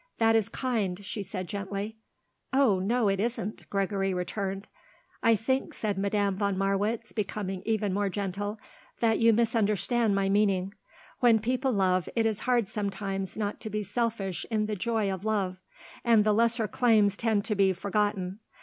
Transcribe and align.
"That 0.17 0.35
is 0.35 0.49
kind," 0.49 1.05
she 1.05 1.21
said 1.21 1.47
gently. 1.47 1.95
"Oh 2.51 2.79
no, 2.79 3.07
it 3.07 3.19
isn't," 3.19 3.69
Gregory 3.69 4.15
returned. 4.15 4.67
"I 5.21 5.35
think," 5.35 5.75
said 5.75 5.95
Madame 5.99 6.35
von 6.37 6.57
Marwitz, 6.57 7.11
becoming 7.13 7.61
even 7.67 7.93
more 7.93 8.09
gentle, 8.09 8.59
"that 8.99 9.19
you 9.19 9.31
misunderstand 9.31 10.15
my 10.15 10.27
meaning. 10.27 10.73
When 11.19 11.37
people 11.37 11.71
love, 11.71 12.09
it 12.15 12.25
is 12.25 12.39
hard 12.49 12.67
sometimes 12.67 13.37
not 13.37 13.59
to 13.61 13.69
be 13.69 13.83
selfish 13.83 14.43
in 14.49 14.65
the 14.65 14.75
joy 14.75 15.11
of 15.13 15.23
love, 15.23 15.61
and 16.03 16.23
the 16.23 16.33
lesser 16.33 16.67
claims 16.67 17.15
tend 17.15 17.45
to 17.45 17.53
be 17.53 17.71
forgotten. 17.71 18.39